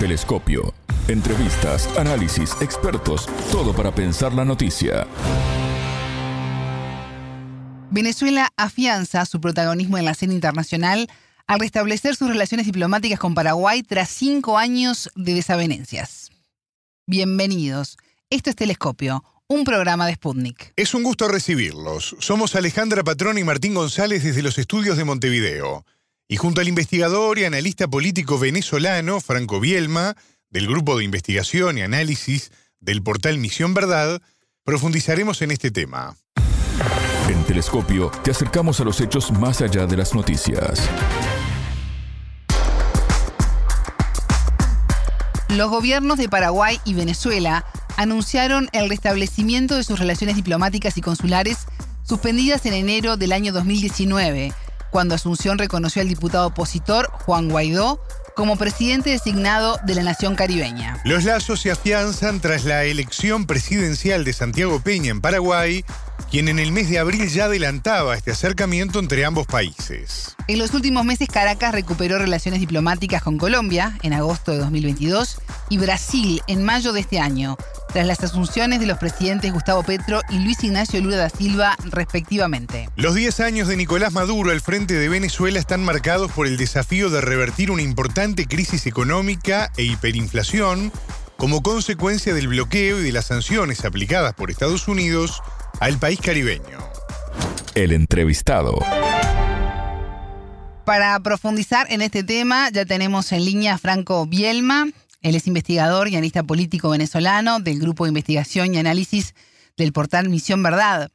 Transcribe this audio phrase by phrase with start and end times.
[0.00, 0.72] Telescopio.
[1.08, 5.06] Entrevistas, análisis, expertos, todo para pensar la noticia.
[7.90, 11.06] Venezuela afianza su protagonismo en la escena internacional
[11.46, 16.30] al restablecer sus relaciones diplomáticas con Paraguay tras cinco años de desavenencias.
[17.06, 17.98] Bienvenidos.
[18.30, 20.72] Esto es Telescopio, un programa de Sputnik.
[20.76, 22.16] Es un gusto recibirlos.
[22.20, 25.84] Somos Alejandra Patrón y Martín González desde los estudios de Montevideo.
[26.30, 30.14] Y junto al investigador y analista político venezolano Franco Bielma,
[30.48, 34.22] del Grupo de Investigación y Análisis del portal Misión Verdad,
[34.62, 36.16] profundizaremos en este tema.
[37.28, 40.88] En Telescopio te acercamos a los hechos más allá de las noticias.
[45.48, 51.66] Los gobiernos de Paraguay y Venezuela anunciaron el restablecimiento de sus relaciones diplomáticas y consulares
[52.04, 54.52] suspendidas en enero del año 2019
[54.90, 58.02] cuando Asunción reconoció al diputado opositor Juan Guaidó
[58.34, 61.00] como presidente designado de la nación caribeña.
[61.04, 65.84] Los lazos se afianzan tras la elección presidencial de Santiago Peña en Paraguay,
[66.30, 70.36] quien en el mes de abril ya adelantaba este acercamiento entre ambos países.
[70.48, 75.78] En los últimos meses Caracas recuperó relaciones diplomáticas con Colombia en agosto de 2022 y
[75.78, 77.56] Brasil en mayo de este año,
[77.92, 82.88] tras las asunciones de los presidentes Gustavo Petro y Luis Ignacio Lula da Silva, respectivamente.
[82.96, 87.10] Los 10 años de Nicolás Maduro al frente de Venezuela están marcados por el desafío
[87.10, 90.92] de revertir una importante crisis económica e hiperinflación
[91.40, 95.42] como consecuencia del bloqueo y de las sanciones aplicadas por Estados Unidos
[95.80, 96.78] al país caribeño.
[97.74, 98.78] El entrevistado.
[100.84, 104.88] Para profundizar en este tema, ya tenemos en línea a Franco Bielma,
[105.22, 109.34] él es investigador y analista político venezolano del Grupo de Investigación y Análisis
[109.78, 111.10] del portal Misión Verdad.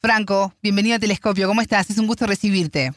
[0.00, 1.46] Franco, bienvenido a Telescopio.
[1.46, 1.88] ¿Cómo estás?
[1.88, 2.92] Es un gusto recibirte.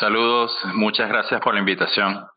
[0.00, 2.31] Saludos, muchas gracias por la invitación.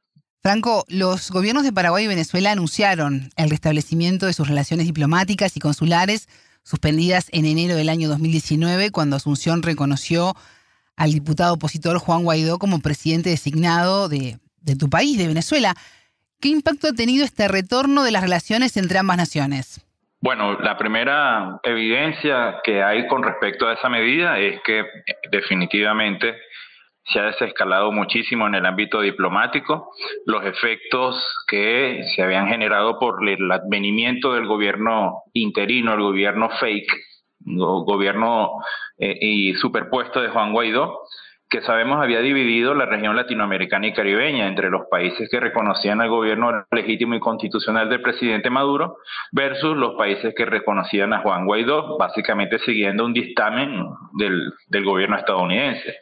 [0.45, 5.59] Franco, los gobiernos de Paraguay y Venezuela anunciaron el restablecimiento de sus relaciones diplomáticas y
[5.59, 6.27] consulares
[6.61, 10.35] suspendidas en enero del año 2019 cuando Asunción reconoció
[10.97, 15.73] al diputado opositor Juan Guaidó como presidente designado de, de tu país, de Venezuela.
[16.39, 19.83] ¿Qué impacto ha tenido este retorno de las relaciones entre ambas naciones?
[20.21, 24.83] Bueno, la primera evidencia que hay con respecto a esa medida es que
[25.31, 26.35] definitivamente
[27.07, 29.91] se ha desescalado muchísimo en el ámbito diplomático.
[30.25, 31.15] Los efectos
[31.47, 36.91] que se habían generado por el advenimiento del gobierno interino, el gobierno fake,
[37.45, 38.53] el gobierno
[38.97, 40.99] eh, y superpuesto de Juan Guaidó,
[41.47, 46.09] que sabemos había dividido la región latinoamericana y caribeña entre los países que reconocían al
[46.09, 48.97] gobierno legítimo y constitucional del presidente Maduro
[49.31, 55.17] versus los países que reconocían a Juan Guaidó, básicamente siguiendo un dictamen del, del gobierno
[55.17, 55.99] estadounidense.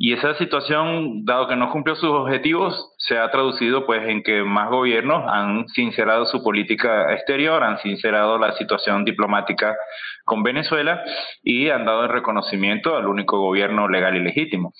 [0.00, 4.44] Y esa situación, dado que no cumplió sus objetivos, se ha traducido pues en que
[4.44, 9.76] más gobiernos han sincerado su política exterior, han sincerado la situación diplomática
[10.24, 11.02] con Venezuela
[11.42, 14.72] y han dado el reconocimiento al único gobierno legal y legítimo.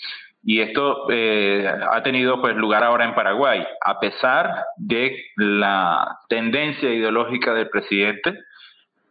[0.45, 6.95] Y esto eh, ha tenido pues lugar ahora en Paraguay, a pesar de la tendencia
[6.95, 8.39] ideológica del presidente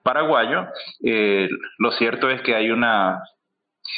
[0.03, 0.67] paraguayo.
[1.03, 3.21] Eh, lo cierto es que hay una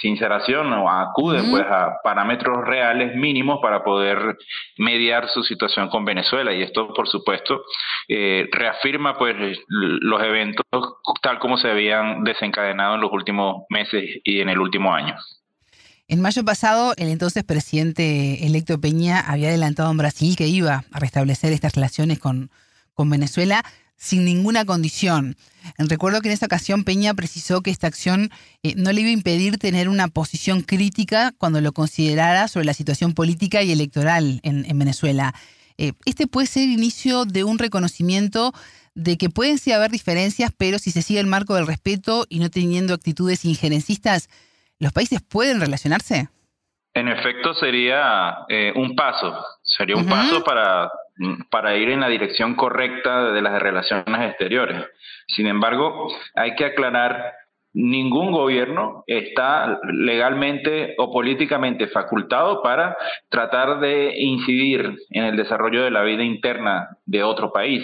[0.01, 4.38] sinceración o acude pues a parámetros reales mínimos para poder
[4.77, 6.53] mediar su situación con Venezuela.
[6.53, 7.61] Y esto por supuesto
[8.07, 9.35] eh, reafirma pues
[9.67, 10.66] los eventos
[11.22, 15.16] tal como se habían desencadenado en los últimos meses y en el último año.
[16.07, 21.00] En mayo pasado, el entonces presidente electo Peña había adelantado en Brasil que iba a
[21.00, 22.50] restablecer estas relaciones con,
[22.95, 23.63] con Venezuela
[23.99, 25.35] sin ninguna condición.
[25.77, 28.31] Recuerdo que en esa ocasión Peña precisó que esta acción
[28.63, 32.73] eh, no le iba a impedir tener una posición crítica cuando lo considerara sobre la
[32.73, 35.35] situación política y electoral en, Venezuela.
[35.77, 38.53] Eh, este puede ser el inicio de un reconocimiento
[38.95, 42.39] de que pueden sí haber diferencias, pero si se sigue el marco del respeto y
[42.39, 44.29] no teniendo actitudes injerencistas,
[44.79, 46.29] ¿los países pueden relacionarse?
[46.93, 50.89] En efecto, sería eh, un paso, sería un paso para
[51.50, 54.86] para ir en la dirección correcta de las relaciones exteriores.
[55.27, 57.33] Sin embargo, hay que aclarar,
[57.74, 62.98] ningún gobierno está legalmente o políticamente facultado para
[63.30, 67.83] tratar de incidir en el desarrollo de la vida interna de otro país.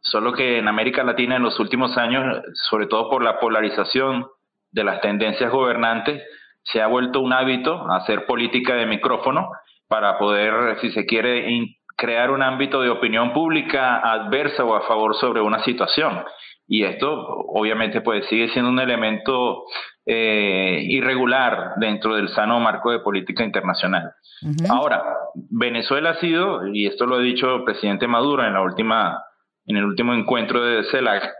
[0.00, 4.26] Solo que en América Latina en los últimos años, sobre todo por la polarización
[4.72, 6.22] de las tendencias gobernantes,
[6.64, 9.50] se ha vuelto un hábito hacer política de micrófono
[9.88, 11.48] para poder, si se quiere,
[11.96, 16.24] crear un ámbito de opinión pública adversa o a favor sobre una situación.
[16.66, 19.64] Y esto obviamente pues sigue siendo un elemento
[20.06, 24.12] eh, irregular dentro del sano marco de política internacional.
[24.68, 25.02] Ahora,
[25.34, 29.22] Venezuela ha sido, y esto lo ha dicho el presidente Maduro en la última,
[29.66, 31.32] en el último encuentro de CELAC,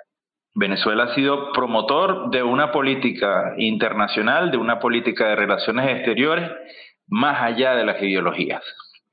[0.55, 6.49] Venezuela ha sido promotor de una política internacional, de una política de relaciones exteriores,
[7.09, 8.63] más allá de las ideologías.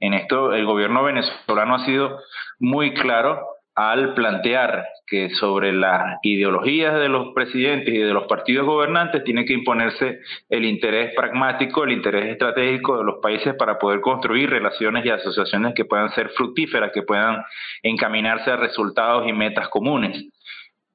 [0.01, 2.19] En esto el gobierno venezolano ha sido
[2.59, 3.39] muy claro
[3.75, 9.45] al plantear que sobre las ideologías de los presidentes y de los partidos gobernantes tiene
[9.45, 10.19] que imponerse
[10.49, 15.73] el interés pragmático, el interés estratégico de los países para poder construir relaciones y asociaciones
[15.75, 17.43] que puedan ser fructíferas, que puedan
[17.83, 20.25] encaminarse a resultados y metas comunes.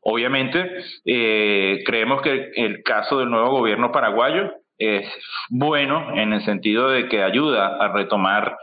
[0.00, 0.68] Obviamente,
[1.04, 5.06] eh, creemos que el caso del nuevo gobierno paraguayo es
[5.48, 8.56] bueno en el sentido de que ayuda a retomar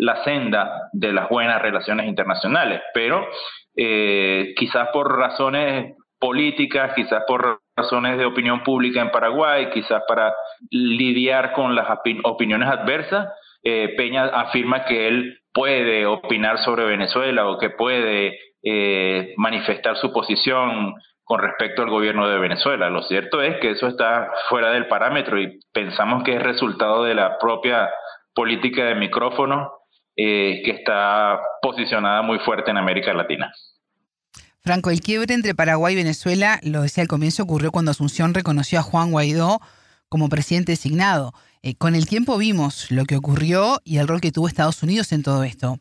[0.00, 3.28] la senda de las buenas relaciones internacionales, pero
[3.76, 10.34] eh, quizás por razones políticas, quizás por razones de opinión pública en Paraguay, quizás para
[10.70, 11.86] lidiar con las
[12.24, 13.28] opiniones adversas,
[13.62, 20.12] eh, Peña afirma que él puede opinar sobre Venezuela o que puede eh, manifestar su
[20.12, 20.94] posición
[21.24, 22.88] con respecto al gobierno de Venezuela.
[22.88, 27.14] Lo cierto es que eso está fuera del parámetro y pensamos que es resultado de
[27.14, 27.90] la propia
[28.34, 29.79] política de micrófono
[30.22, 33.50] eh, que está posicionada muy fuerte en América Latina.
[34.58, 38.78] Franco, el quiebre entre Paraguay y Venezuela, lo decía al comienzo, ocurrió cuando Asunción reconoció
[38.78, 39.60] a Juan Guaidó
[40.10, 41.32] como presidente designado.
[41.62, 45.10] Eh, con el tiempo vimos lo que ocurrió y el rol que tuvo Estados Unidos
[45.12, 45.78] en todo esto.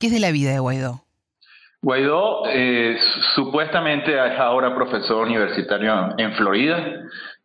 [0.00, 1.04] ¿Qué es de la vida de Guaidó?
[1.82, 2.96] Guaidó eh,
[3.34, 7.02] supuestamente es ahora profesor universitario en Florida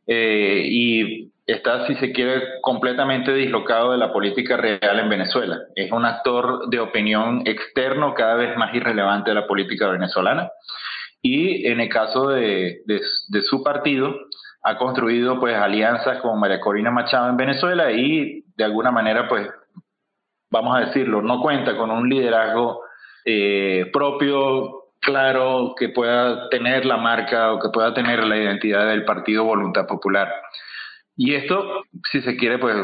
[0.07, 5.59] y está, si se quiere, completamente dislocado de la política real en Venezuela.
[5.75, 10.49] Es un actor de opinión externo cada vez más irrelevante de la política venezolana.
[11.21, 14.15] Y en el caso de, de, su partido,
[14.63, 19.47] ha construido pues alianzas con María Corina Machado en Venezuela y de alguna manera pues
[20.51, 22.81] vamos a decirlo, no cuenta con un liderazgo
[23.25, 29.05] eh, propio, claro, que pueda tener la marca o que pueda tener la identidad del
[29.05, 30.31] Partido Voluntad Popular.
[31.15, 32.75] Y esto, si se quiere, pues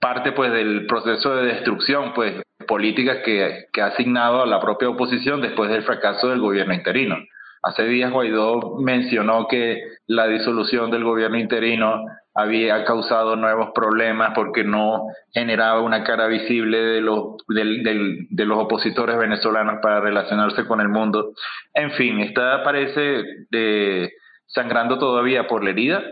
[0.00, 4.88] parte pues del proceso de destrucción pues política que, que ha asignado a la propia
[4.88, 7.16] oposición después del fracaso del gobierno interino.
[7.62, 14.62] Hace días Guaidó mencionó que la disolución del gobierno interino había causado nuevos problemas porque
[14.62, 20.88] no generaba una cara visible de los, de los opositores venezolanos para relacionarse con el
[20.88, 21.32] mundo.
[21.72, 24.12] En fin, está parece de,
[24.46, 26.04] sangrando todavía por la herida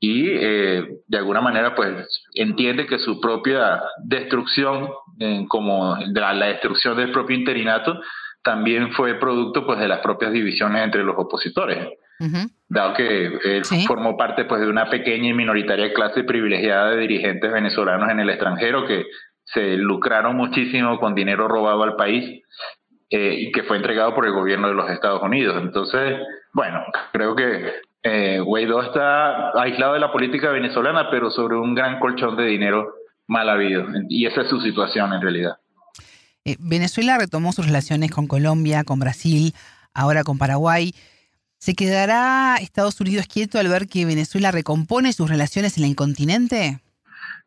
[0.00, 4.88] y eh, de alguna manera pues entiende que su propia destrucción,
[5.48, 8.00] como la, destrucción del propio interinato,
[8.42, 11.88] también fue producto pues de las propias divisiones entre los opositores.
[12.68, 17.52] Dado que él formó parte pues de una pequeña y minoritaria clase privilegiada de dirigentes
[17.52, 19.06] venezolanos en el extranjero que
[19.44, 22.42] se lucraron muchísimo con dinero robado al país
[23.10, 25.56] eh, y que fue entregado por el gobierno de los Estados Unidos.
[25.62, 26.18] Entonces,
[26.52, 27.72] bueno, creo que
[28.02, 32.94] eh, Guaidó está aislado de la política venezolana, pero sobre un gran colchón de dinero
[33.26, 33.86] mal habido.
[34.08, 35.58] Y esa es su situación en realidad.
[36.44, 39.52] Eh, Venezuela retomó sus relaciones con Colombia, con Brasil,
[39.92, 40.92] ahora con Paraguay.
[41.58, 46.80] ¿Se quedará Estados Unidos quieto al ver que Venezuela recompone sus relaciones en el continente?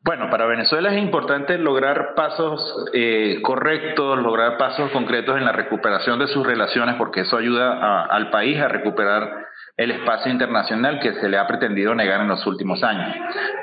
[0.04, 2.60] Bueno, para Venezuela es importante lograr pasos
[2.94, 8.32] eh, correctos, lograr pasos concretos en la recuperación de sus relaciones, porque eso ayuda al
[8.32, 9.48] país a recuperar
[9.82, 13.16] el espacio internacional que se le ha pretendido negar en los últimos años.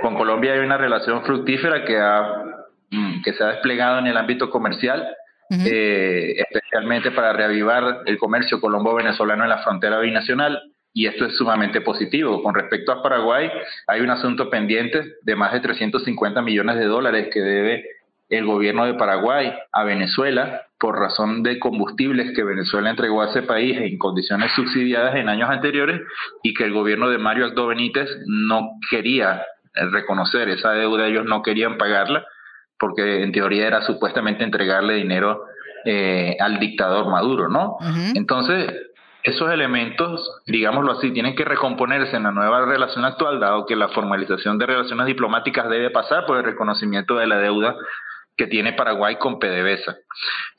[0.02, 2.42] Con Colombia hay una relación fructífera que, ha,
[2.90, 5.08] mm, que se ha desplegado en el ámbito comercial,
[5.50, 10.60] eh, especialmente para reavivar el comercio colombo-venezolano en la frontera binacional,
[10.92, 12.42] y esto es sumamente positivo.
[12.42, 13.48] Con respecto a Paraguay,
[13.86, 17.84] hay un asunto pendiente de más de 350 millones de dólares que debe
[18.28, 23.42] el gobierno de Paraguay a Venezuela por razón de combustibles que Venezuela entregó a ese
[23.42, 26.00] país en condiciones subsidiadas en años anteriores
[26.42, 29.44] y que el gobierno de Mario Aldo Benítez no quería
[29.74, 32.24] reconocer esa deuda, ellos no querían pagarla
[32.78, 35.44] porque en teoría era supuestamente entregarle dinero
[35.84, 37.76] eh, al dictador Maduro, ¿no?
[38.14, 38.72] Entonces,
[39.24, 43.88] esos elementos, digámoslo así, tienen que recomponerse en la nueva relación actual, dado que la
[43.88, 47.74] formalización de relaciones diplomáticas debe pasar por el reconocimiento de la deuda
[48.38, 49.96] que tiene Paraguay con PDVSA.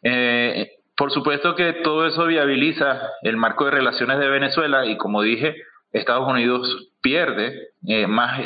[0.04, 5.22] Eh, por supuesto que todo eso viabiliza el marco de relaciones de Venezuela y como
[5.22, 5.56] dije,
[5.94, 8.42] Estados Unidos pierde eh, más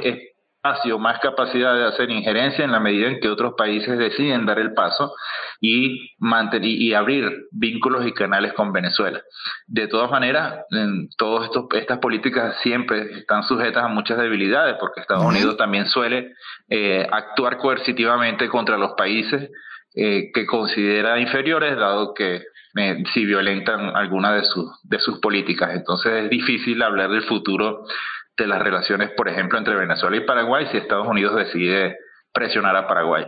[0.63, 4.60] espacio, más capacidad de hacer injerencia en la medida en que otros países deciden dar
[4.60, 5.13] el paso
[5.60, 9.22] y, mantener, y abrir vínculos y canales con Venezuela.
[9.67, 15.25] De todas maneras, en todas estas políticas siempre están sujetas a muchas debilidades, porque Estados
[15.25, 16.34] Unidos también suele
[16.70, 19.50] eh, actuar coercitivamente contra los países
[19.96, 22.41] eh, que considera inferiores, dado que
[22.77, 25.72] eh, si violentan alguna de sus, de sus políticas.
[25.75, 27.84] Entonces es difícil hablar del futuro
[28.37, 31.97] de las relaciones, por ejemplo, entre Venezuela y Paraguay si Estados Unidos decide
[32.33, 33.25] presionar a Paraguay.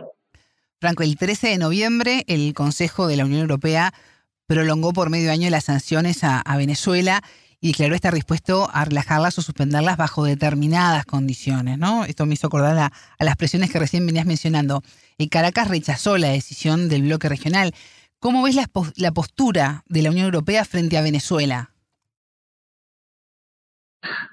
[0.80, 3.94] Franco, el 13 de noviembre el Consejo de la Unión Europea
[4.46, 7.22] prolongó por medio año las sanciones a, Venezuela
[7.60, 12.04] y declaró estar dispuesto a relajarlas o suspenderlas bajo determinadas condiciones, ¿no?
[12.04, 14.82] Esto me hizo acordar a, las presiones que recién venías mencionando.
[15.18, 17.72] El Caracas rechazó la decisión del bloque regional.
[18.18, 18.56] ¿Cómo ves
[18.96, 21.70] la postura de la Unión Europea frente a Venezuela?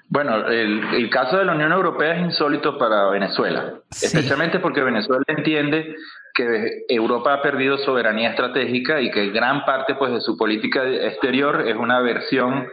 [0.08, 5.96] Bueno, el, caso de la Unión Europea es insólito para Venezuela, especialmente porque Venezuela entiende
[6.34, 11.66] que Europa ha perdido soberanía estratégica y que gran parte pues, de su política exterior
[11.66, 12.68] es una versión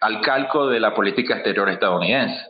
[0.00, 2.40] al calco de la política exterior estadounidense.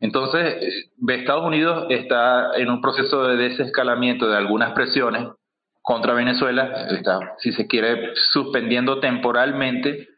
[0.00, 5.28] Entonces, Estados Unidos está en un proceso de desescalamiento de algunas presiones
[5.80, 10.08] contra Venezuela, está, si se quiere, suspendiendo temporalmente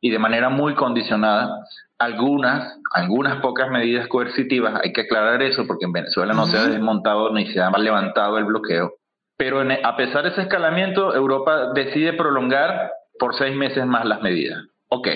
[0.00, 1.50] y de manera muy condicionada
[1.98, 6.66] algunas, algunas pocas medidas coercitivas, hay que aclarar eso porque en Venezuela no se ha
[6.66, 8.94] desmontado ni se ha levantado el bloqueo.
[9.38, 14.62] Pero a pesar de ese escalamiento, Europa decide prolongar por seis meses más las medidas.
[14.88, 15.08] Ok,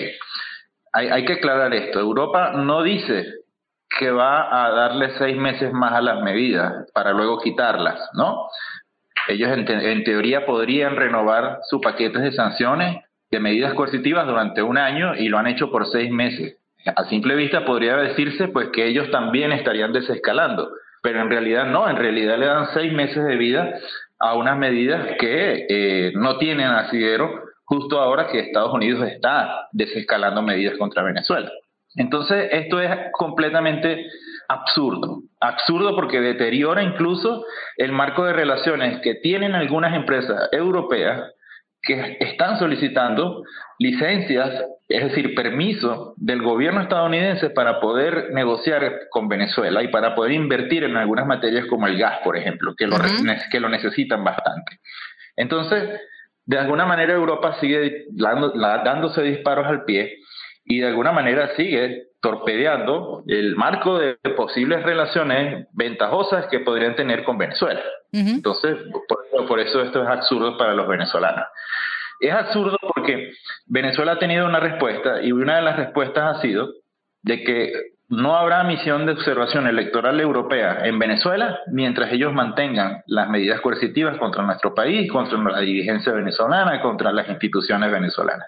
[0.93, 1.99] hay, hay que aclarar esto.
[1.99, 3.25] Europa no dice
[3.99, 8.47] que va a darle seis meses más a las medidas para luego quitarlas, ¿no?
[9.27, 14.77] Ellos en, en teoría podrían renovar su paquete de sanciones de medidas coercitivas durante un
[14.77, 16.60] año y lo han hecho por seis meses.
[16.85, 20.69] A simple vista podría decirse pues que ellos también estarían desescalando,
[21.01, 23.73] pero en realidad no, en realidad le dan seis meses de vida
[24.19, 30.41] a unas medidas que eh, no tienen asidero justo ahora que Estados Unidos está desescalando
[30.41, 31.51] medidas contra Venezuela.
[31.95, 34.07] Entonces, esto es completamente
[34.47, 35.21] absurdo.
[35.39, 37.45] Absurdo porque deteriora incluso
[37.77, 41.31] el marco de relaciones que tienen algunas empresas europeas
[41.81, 43.43] que están solicitando
[43.79, 50.33] licencias, es decir, permiso del gobierno estadounidense para poder negociar con Venezuela y para poder
[50.33, 52.97] invertir en algunas materias como el gas, por ejemplo, que lo,
[53.51, 54.79] que lo necesitan bastante.
[55.35, 55.99] Entonces,
[56.45, 60.17] de alguna manera Europa sigue dándose disparos al pie
[60.71, 67.25] y de alguna manera sigue torpedeando el marco de posibles relaciones ventajosas que podrían tener
[67.25, 67.81] con Venezuela.
[68.13, 68.77] Entonces,
[69.49, 71.43] por, eso esto es absurdo para los venezolanos.
[72.21, 73.33] Es absurdo porque
[73.65, 76.69] Venezuela ha tenido una respuesta y una de las respuestas ha sido
[77.21, 77.73] de que
[78.07, 84.17] no habrá misión de observación electoral europea en Venezuela mientras ellos mantengan las medidas coercitivas
[84.17, 88.47] contra nuestro país, contra la dirigencia venezolana, contra las instituciones venezolanas.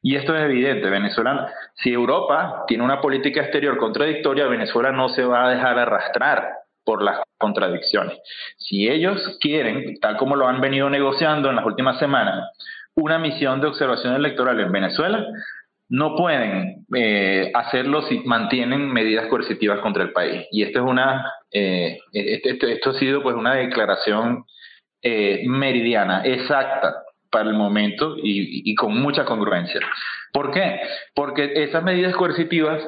[0.00, 5.24] Y esto es evidente, Venezuela, si Europa tiene una política exterior contradictoria, Venezuela no se
[5.24, 6.48] va a dejar arrastrar
[6.84, 8.18] por las contradicciones.
[8.56, 12.48] Si ellos quieren, tal como lo han venido negociando en las últimas semanas,
[12.94, 15.26] una misión de observación electoral en Venezuela,
[15.90, 20.46] no pueden eh, hacerlo si mantienen medidas coercitivas contra el país.
[20.50, 24.44] Y esto es una, eh, este, este, esto ha sido pues una declaración
[25.02, 29.80] eh, meridiana, exacta, para el momento y, con mucha congruencia.
[30.32, 30.80] ¿Por qué?
[31.14, 32.82] Porque esas medidas coercitivas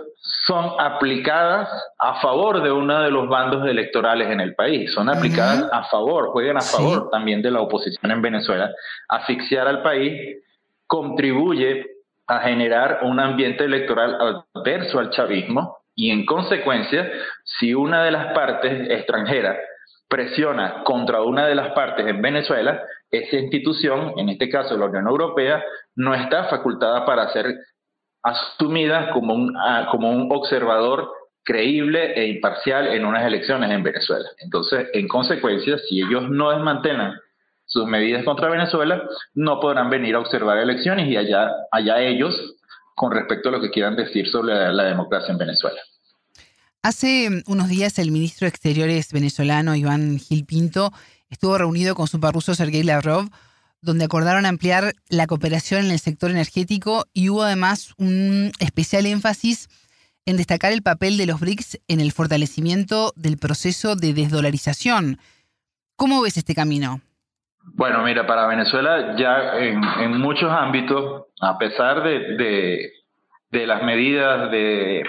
[0.47, 1.69] son aplicadas
[1.99, 6.29] a favor de uno de los bandos electorales en el país, son aplicadas a favor,
[6.29, 8.71] juegan a favor también de la oposición en Venezuela.
[9.09, 10.39] Asfixiar al país
[10.87, 11.87] contribuye
[12.27, 14.17] a generar un ambiente electoral
[14.55, 17.11] adverso al chavismo y en consecuencia,
[17.45, 19.57] si una de las partes extranjeras
[20.09, 25.07] presiona contra una de las partes en Venezuela, esa institución, en este caso la Unión
[25.07, 25.63] Europea,
[25.97, 27.57] no está facultada para ser
[28.23, 31.11] asumida como un, ah, como un observador
[31.43, 34.29] creíble e imparcial en unas elecciones en Venezuela.
[34.39, 37.15] Entonces, en consecuencia, si ellos no desmantelan
[37.65, 39.03] sus medidas contra Venezuela,
[39.35, 42.57] no podrán venir a observar elecciones y allá, allá ellos
[42.95, 45.81] con respecto a lo que quieran decir sobre la, democracia en Venezuela.
[46.83, 50.93] Hace unos días el ministro de Exteriores venezolano Iván Gil Pinto
[51.31, 53.29] estuvo reunido con su parruso Sergei Lavrov,
[53.81, 59.69] donde acordaron ampliar la cooperación en el sector energético y hubo además un especial énfasis
[60.27, 65.19] en destacar el papel de los BRICS en el fortalecimiento del proceso de desdolarización.
[65.97, 67.01] ¿Cómo ves este camino?
[67.75, 72.91] Bueno, mira, para Venezuela ya en, muchos ámbitos, a pesar de,
[73.51, 75.05] de las medidas de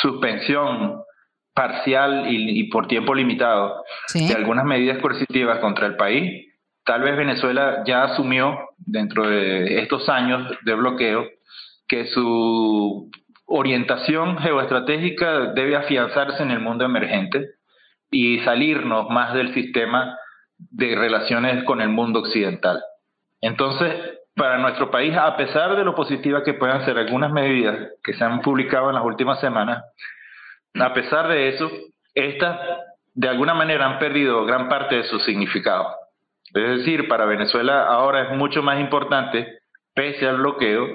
[0.00, 1.02] suspensión
[1.56, 3.82] parcial y, por tiempo limitado
[4.12, 6.52] de algunas medidas coercitivas contra el país,
[6.84, 11.24] tal vez Venezuela ya asumió dentro de estos años de bloqueo
[11.88, 13.10] que su
[13.46, 17.46] orientación geoestratégica debe afianzarse en el mundo emergente
[18.10, 20.18] y salirnos más del sistema
[20.58, 22.82] de relaciones con el mundo occidental.
[23.40, 23.94] Entonces,
[24.34, 28.22] para nuestro país, a pesar de lo positivas que puedan ser algunas medidas que se
[28.22, 29.82] han publicado en las últimas semanas,
[30.80, 31.70] a pesar de eso,
[32.14, 32.58] estas
[33.14, 35.88] de alguna manera han perdido gran parte de su significado.
[36.54, 39.58] Es decir, para Venezuela ahora es mucho más importante,
[39.94, 40.86] pese al bloqueo,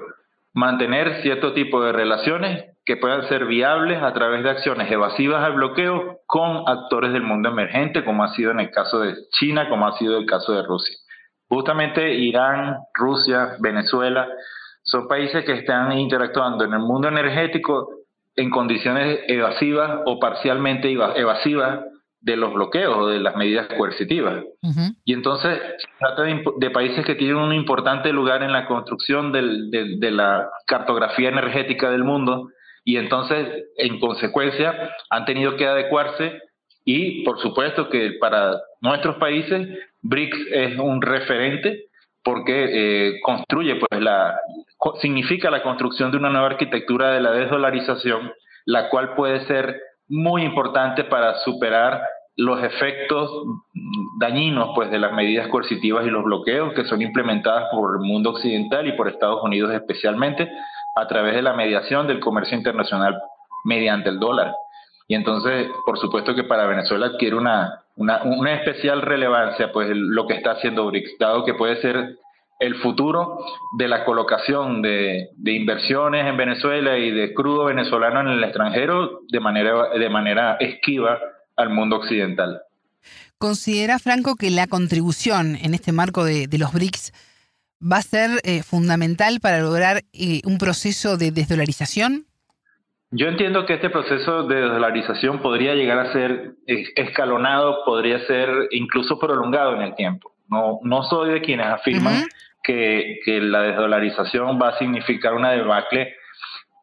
[0.53, 5.53] mantener cierto tipo de relaciones que puedan ser viables a través de acciones evasivas al
[5.53, 9.87] bloqueo con actores del mundo emergente, como ha sido en el caso de China, como
[9.87, 10.95] ha sido el caso de Rusia.
[11.47, 14.27] Justamente Irán, Rusia, Venezuela
[14.83, 18.00] son países que están interactuando en el mundo energético
[18.35, 21.81] en condiciones evasivas o parcialmente evasivas
[22.21, 24.43] de los bloqueos o de las medidas coercitivas.
[25.03, 30.11] Y entonces se trata de, países que tienen un importante lugar en la construcción de
[30.11, 32.49] la cartografía energética del mundo
[32.83, 33.47] y entonces,
[33.77, 36.39] en consecuencia, han tenido que adecuarse
[36.83, 39.67] y, por supuesto, que para nuestros países,
[40.01, 41.85] BRICS es un referente
[42.23, 44.39] porque eh, construye, pues, la,
[45.01, 48.31] significa la construcción de una nueva arquitectura de la desdolarización,
[48.65, 52.01] la cual puede ser muy importante para superar
[52.35, 53.29] los efectos
[54.19, 58.31] dañinos pues de las medidas coercitivas y los bloqueos que son implementadas por el mundo
[58.31, 60.49] occidental y por Estados Unidos especialmente
[60.95, 63.19] a través de la mediación del comercio internacional
[63.63, 64.53] mediante el dólar.
[65.07, 70.35] Y entonces, por supuesto que para Venezuela adquiere una, una, especial relevancia pues lo que
[70.35, 72.17] está haciendo BRICS, dado que puede ser
[72.59, 73.39] el futuro
[73.77, 79.21] de la colocación de, de, inversiones en Venezuela y de crudo venezolano en el extranjero
[79.29, 81.19] de manera, de manera esquiva
[81.55, 82.61] al mundo occidental.
[83.39, 87.11] ¿Considera, Franco, que la contribución en este marco de, de los BRICS
[87.81, 92.27] va a ser eh, fundamental para lograr eh, un proceso de desdolarización?
[93.11, 99.19] Yo entiendo que este proceso de desdolarización podría llegar a ser escalonado, podría ser incluso
[99.19, 100.33] prolongado en el tiempo.
[100.47, 102.23] No, no soy de quienes afirman
[102.63, 106.15] que, que, la desdolarización va a significar una debacle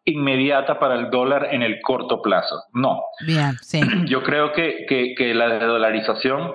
[0.05, 2.63] inmediata para el dólar en el corto plazo.
[2.75, 3.01] No.
[3.27, 3.81] Bien, sí.
[4.07, 6.55] Yo creo que, que, que la desdolarización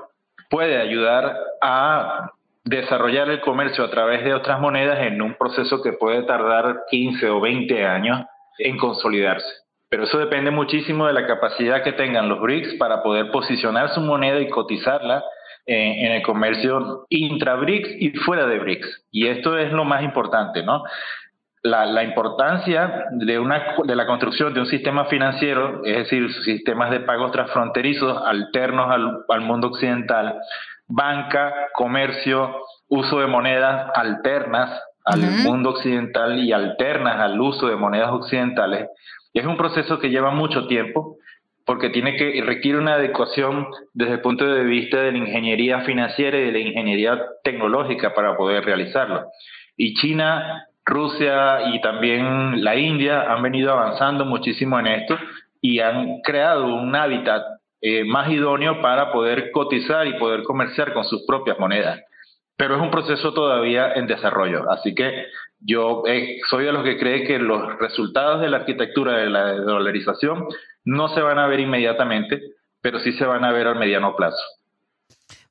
[0.50, 2.32] puede ayudar a
[2.64, 7.30] desarrollar el comercio a través de otras monedas en un proceso que puede tardar 15
[7.30, 8.24] o 20 años
[8.60, 9.63] en consolidarse.
[9.94, 14.02] Pero eso depende muchísimo de la capacidad que tengan los BRICS para poder posicionar su
[14.02, 15.24] moneda y cotizarla
[15.68, 19.06] en, el comercio intra-BRICS y fuera de BRICS.
[19.12, 20.82] Y esto es lo más importante, ¿no?
[21.62, 27.02] La, importancia de, una, de la construcción de un sistema financiero, es decir, sistemas de
[27.02, 30.40] pagos transfronterizos alternos al, al mundo occidental,
[30.88, 34.72] banca, comercio, uso de monedas alternas
[35.06, 38.88] al mundo occidental y alternas al uso de monedas occidentales.
[39.34, 41.18] Es un proceso que lleva mucho tiempo
[41.66, 46.38] porque tiene que requiere una adecuación desde el punto de vista de la ingeniería financiera
[46.38, 49.28] y de la ingeniería tecnológica para poder realizarlo.
[49.78, 55.18] Y China, Rusia y también la India han venido avanzando muchísimo en esto
[55.62, 57.44] y han creado un hábitat
[57.80, 62.02] eh, más idóneo para poder cotizar y poder comerciar con sus propias monedas.
[62.58, 65.26] Pero es un proceso todavía en desarrollo, así que
[65.66, 69.54] yo eh, soy de los que cree que los resultados de la arquitectura de la
[69.54, 70.48] dolarización
[70.84, 72.42] no se van a ver inmediatamente,
[72.82, 74.38] pero sí se van a ver al mediano plazo.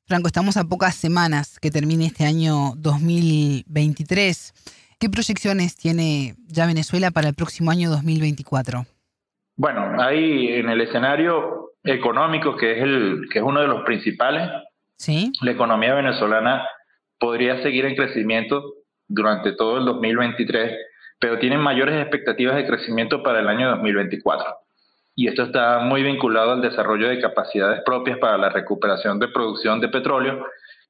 [0.05, 4.53] Franco, estamos a pocas semanas que termine este año 2023.
[4.99, 8.85] ¿Qué proyecciones tiene ya Venezuela para el próximo año 2024?
[9.55, 14.49] Bueno, ahí en el escenario económico, que es, el, que es uno de los principales,
[14.97, 15.31] ¿Sí?
[15.41, 16.67] la economía venezolana
[17.19, 18.61] podría seguir en crecimiento
[19.07, 20.77] durante todo el 2023,
[21.19, 24.45] pero tienen mayores expectativas de crecimiento para el año 2024.
[25.15, 29.79] Y esto está muy vinculado al desarrollo de capacidades propias para la recuperación de producción
[29.79, 30.45] de petróleo,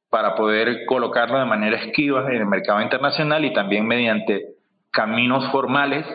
[0.09, 4.45] para poder colocarlo de manera esquiva en el mercado internacional y también mediante
[4.91, 6.05] caminos formales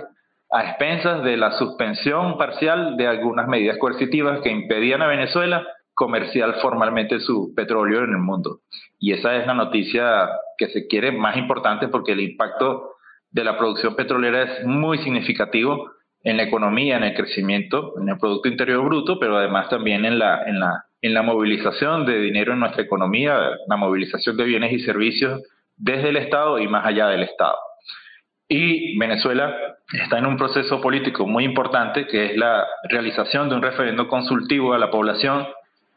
[0.51, 5.67] a expensas de la suspensión parcial de algunas medidas coercitivas que impedían a Venezuela
[5.99, 8.61] comerciar formalmente su petróleo en el mundo.
[9.01, 12.93] Y esa es la noticia que se quiere más importante porque el impacto
[13.33, 15.91] de la producción petrolera es muy significativo
[16.23, 20.21] en la economía, en el crecimiento, en el Producto Interior Bruto, pero además también en
[20.21, 24.73] la, en la, en la movilización de dinero en nuestra economía, la movilización de bienes
[24.73, 25.43] y servicios
[25.77, 27.57] desde el Estado y más allá del Estado.
[28.49, 29.53] Y Venezuela
[29.93, 34.75] está en un proceso político muy importante que es la realización de un referendo consultivo
[34.75, 35.45] a la población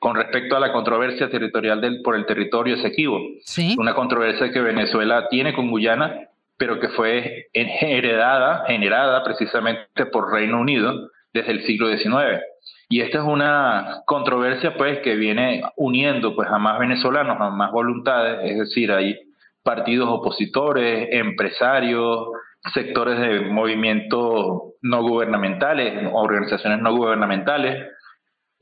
[0.02, 3.20] con respecto a la controversia territorial del, por el territorio Esequibo.
[3.46, 3.76] Sí.
[3.78, 10.60] Una controversia que Venezuela tiene con Guyana, pero que fue heredada, generada precisamente por Reino
[10.60, 12.42] Unido desde el siglo XIX.
[12.90, 17.72] Y esta es una controversia pues que viene uniendo pues a más venezolanos, a más
[17.72, 19.20] voluntades, es decir, hay
[19.62, 22.28] partidos opositores, empresarios,
[22.74, 27.88] sectores de movimientos no gubernamentales, organizaciones no gubernamentales,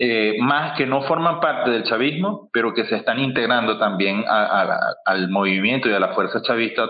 [0.02, 5.30] eh, más que no forman parte del chavismo, pero que se están integrando también al
[5.30, 6.88] movimiento y a la fuerza chavista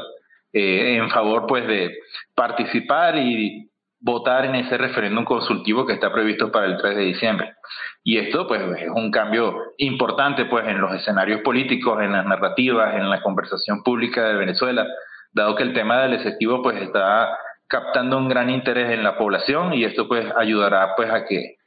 [0.53, 1.97] eh, en favor pues de
[2.35, 3.67] participar y
[3.99, 7.53] votar en ese referéndum consultivo que está previsto para el 3 de diciembre.
[8.03, 12.93] Y esto pues es un cambio importante pues en los escenarios políticos, en las narrativas,
[12.93, 14.85] en la conversación pública de Venezuela,
[15.31, 17.35] dado que el tema del efectivo pues está
[17.67, 21.58] captando un gran interés en la población y esto pues ayudará pues a que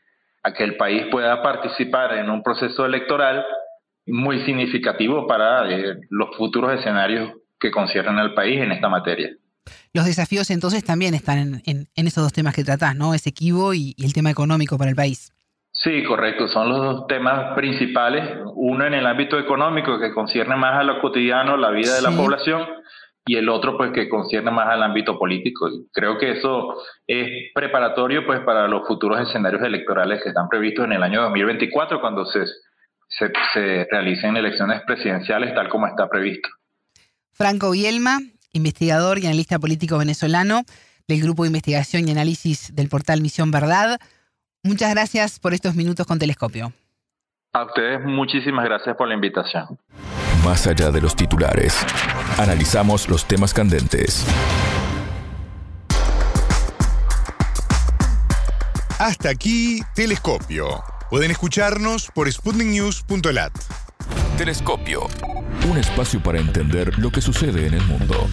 [0.42, 3.44] a que el país pueda participar en un proceso electoral
[4.07, 9.31] muy significativo para eh, los futuros escenarios que conciernen al país en esta materia.
[9.92, 13.14] Los desafíos entonces también están en, esos dos temas que tratás, ¿no?
[13.14, 15.33] Ese equivo y, el tema económico para el país.
[15.72, 16.48] Sí, correcto.
[16.48, 18.24] Son los dos temas principales.
[18.55, 22.11] Uno en el ámbito económico que concierne más a lo cotidiano, la vida de la
[22.11, 22.66] población,
[23.24, 25.68] y el otro pues que concierne más al ámbito político.
[25.92, 26.74] Creo que eso
[27.06, 32.00] es preparatorio pues para los futuros escenarios electorales que están previstos en el año 2024
[32.00, 32.46] cuando se,
[33.08, 36.48] se, se realicen elecciones presidenciales tal como está previsto.
[37.32, 38.18] Franco Bielma,
[38.52, 40.62] investigador y analista político venezolano
[41.08, 43.98] del Grupo de Investigación y Análisis del portal Misión Verdad.
[44.62, 46.72] Muchas gracias por estos minutos con Telescopio.
[47.52, 49.78] A ustedes muchísimas gracias por la invitación.
[50.44, 51.74] Más allá de los titulares,
[52.38, 54.24] analizamos los temas candentes.
[58.98, 60.83] Hasta aquí, Telescopio.
[61.11, 63.52] Pueden escucharnos por sputniknews.lat.
[64.37, 65.09] Telescopio.
[65.70, 68.28] Un espacio para entender lo que sucede en el mundo.